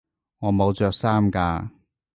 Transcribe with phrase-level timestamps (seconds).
[0.39, 1.69] 我冇着衫㗎